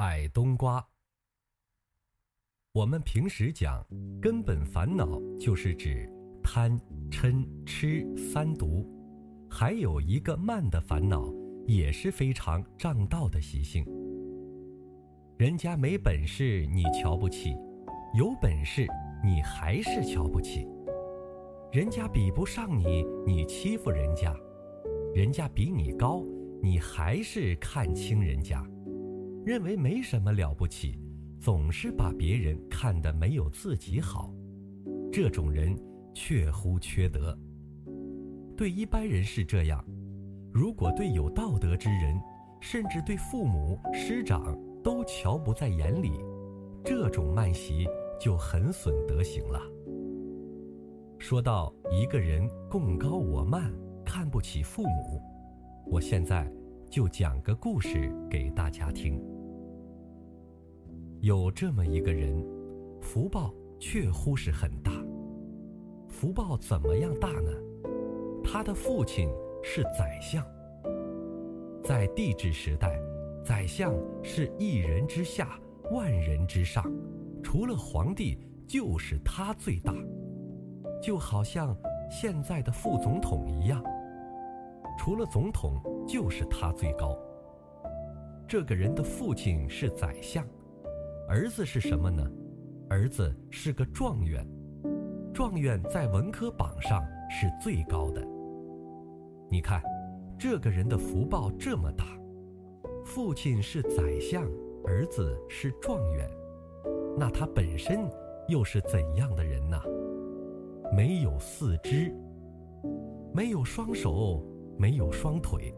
[0.00, 0.82] 矮冬瓜。
[2.72, 3.84] 我们平时讲
[4.18, 6.10] 根本烦恼，就是指
[6.42, 6.80] 贪、
[7.10, 8.88] 嗔、痴三毒，
[9.50, 11.30] 还有一个慢的烦恼，
[11.66, 13.84] 也是非常障道的习性。
[15.36, 17.50] 人家没本事，你瞧不起；
[18.16, 18.86] 有本事，
[19.22, 20.66] 你还是瞧不起。
[21.72, 24.34] 人家比不上你，你欺负人家；
[25.14, 26.24] 人家比你高，
[26.62, 28.66] 你还是看轻人家，
[29.50, 30.96] 认为没什么了不起。
[31.40, 34.32] 总是把别人看得没有自己好，
[35.10, 35.74] 这种人
[36.14, 37.36] 确乎缺德。
[38.56, 39.84] 对一般人是这样，
[40.52, 42.14] 如果对有道德之人，
[42.60, 46.12] 甚至对父母师长都瞧不在眼里，
[46.84, 47.88] 这种慢习
[48.20, 49.60] 就很损德行了。
[51.18, 53.72] 说到一个人贡高我慢，
[54.04, 55.20] 看不起父母，
[55.86, 56.48] 我现在
[56.88, 59.18] 就讲个故事给大家听。
[61.22, 62.42] 有这么一个人，
[63.02, 64.90] 福报确乎是很大。
[66.08, 67.52] 福报怎么样大呢？
[68.42, 69.28] 他的父亲
[69.62, 70.42] 是宰相，
[71.84, 72.98] 在帝制时代，
[73.44, 75.60] 宰相是一人之下，
[75.90, 76.90] 万人之上，
[77.42, 79.94] 除了皇帝就是他最大，
[81.02, 81.76] 就好像
[82.10, 83.84] 现在的副总统一样，
[84.98, 85.74] 除了总统
[86.08, 87.14] 就是他最高。
[88.48, 90.42] 这个人的父亲是宰相。
[91.30, 92.28] 儿子是什么呢？
[92.88, 94.44] 儿子是个状元，
[95.32, 98.20] 状元在文科榜上是最高的。
[99.48, 99.80] 你看，
[100.36, 102.04] 这个人的福报这么大，
[103.04, 104.42] 父亲是宰相，
[104.84, 106.28] 儿子是状元，
[107.16, 108.10] 那他本身
[108.48, 109.80] 又是怎样的人呢？
[110.92, 112.12] 没有四肢，
[113.32, 114.44] 没有双手，
[114.76, 115.72] 没有双腿，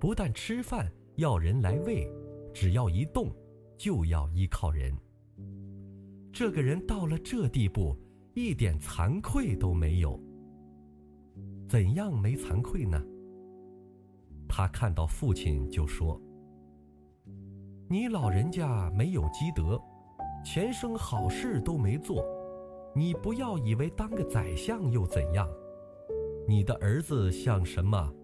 [0.00, 2.12] 不但吃饭要人来喂，
[2.52, 3.30] 只要一动。
[3.76, 4.96] 就要依靠人。
[6.32, 7.96] 这个人到了这地步，
[8.34, 10.20] 一点惭愧都没有。
[11.68, 13.02] 怎样没惭愧呢？
[14.48, 16.20] 他看到父亲就说
[17.90, 19.80] ：“你老人家没有积德，
[20.44, 22.24] 前生好事都没做，
[22.94, 25.48] 你不要以为当个宰相又怎样？
[26.46, 28.14] 你的儿子像什么？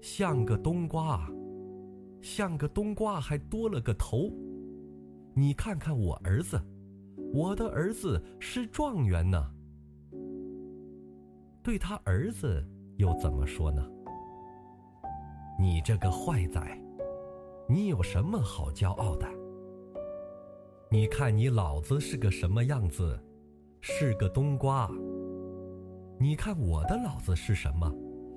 [0.00, 1.30] 像个冬瓜，
[2.20, 4.32] 像个冬瓜还多了个头。”
[5.34, 6.60] 你看看我儿子，
[7.32, 9.50] 我的儿子是状元呢。
[11.62, 13.82] 对他儿子又怎么说呢？
[15.58, 16.60] 你这个坏仔，
[17.68, 19.26] 你有什么好骄傲的？
[20.90, 23.18] 你看你老子是个什么样子？
[23.80, 24.90] 是个冬瓜。
[26.18, 27.90] 你看我的老子是什么？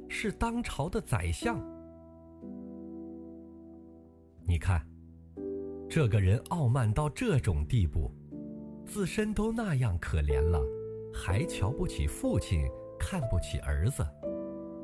[0.07, 1.59] 是当朝的宰相。
[4.45, 4.85] 你看。
[5.95, 8.09] 这个人傲慢到这种地步，
[8.83, 10.59] 自身都那样可怜了，
[11.13, 12.67] 还瞧不起父亲，
[12.99, 14.03] 看不起儿子，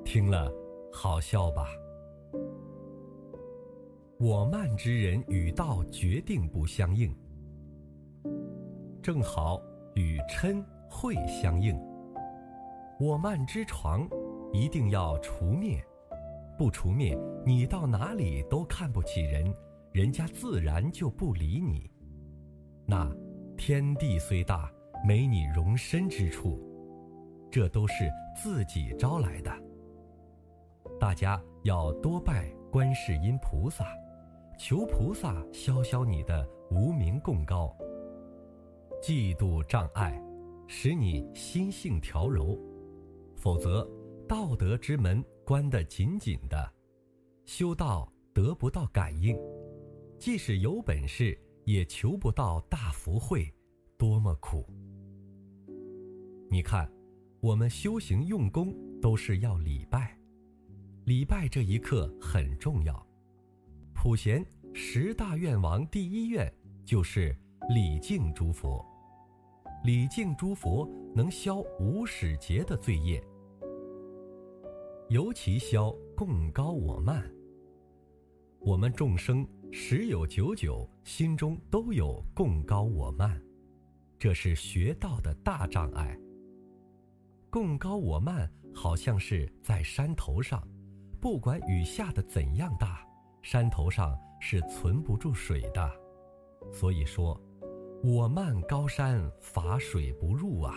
[0.06, 0.53] 听了
[0.94, 1.66] 好笑吧？
[4.19, 7.12] 我慢之人与道决定不相应，
[9.02, 9.59] 正好
[9.96, 11.75] 与嗔会相应。
[13.00, 14.08] 我慢之床
[14.53, 15.84] 一定要除灭，
[16.56, 19.52] 不除灭，你到哪里都看不起人。
[19.91, 21.89] 人家自然就不理你，
[22.85, 23.11] 那
[23.57, 24.72] 天地虽大，
[25.05, 26.61] 没你容身之处，
[27.51, 29.51] 这都是自己招来的。
[31.00, 33.85] 大家要多拜观世音菩萨，
[34.59, 37.75] 求菩萨消消你的无名共高、
[39.01, 40.21] 嫉妒障碍，
[40.67, 42.57] 使你心性调柔，
[43.35, 43.89] 否则
[44.27, 46.71] 道德之门关得紧紧的，
[47.45, 49.35] 修道得不到感应。
[50.19, 53.50] 即使有本事，也求不到大福慧，
[53.97, 54.66] 多么苦！
[56.51, 56.92] 你看，
[57.39, 60.19] 我们修行用功都是要礼拜，
[61.06, 63.07] 礼拜这一刻很重要。
[63.95, 67.33] 普贤十大愿王第一愿就是
[67.69, 68.86] 礼敬诸佛，
[69.86, 70.86] 礼敬诸佛
[71.16, 73.24] 能消无始劫的罪业，
[75.07, 77.25] 尤其消共高我慢。
[78.60, 79.48] 我们众生。
[79.71, 83.39] 十有九九心中都有共高我慢，
[84.18, 86.18] 这是学道的大障碍。
[87.51, 90.68] 共高我慢好像是在山头上，
[91.21, 93.07] 不管雨下的怎样大，
[93.44, 95.88] 山头上是存不住水的。
[96.74, 97.39] 所以说，
[98.04, 100.75] 我慢高山法水不入啊！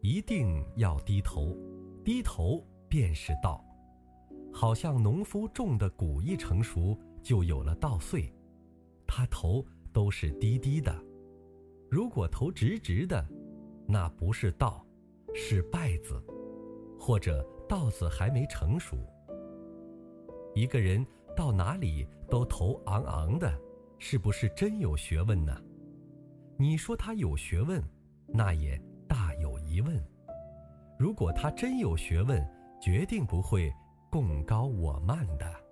[0.00, 1.54] 一定要低头，
[2.02, 3.62] 低头便是道。
[4.54, 6.98] 好像农夫种的谷一成熟。
[7.26, 8.32] 就有了稻穗，
[9.04, 10.92] 他头都是低低的；
[11.90, 13.26] 如果头直直的，
[13.84, 14.86] 那不是稻，
[15.34, 16.22] 是稗子，
[16.96, 18.96] 或者稻子还没成熟。
[20.54, 23.52] 一个人到哪里都头昂昂的，
[23.98, 25.60] 是不是真有学问呢？
[26.56, 27.82] 你说他有学问，
[28.28, 30.00] 那也大有疑问。
[30.96, 32.40] 如果他真有学问，
[32.80, 33.68] 决定不会
[34.12, 35.65] 共高我慢的。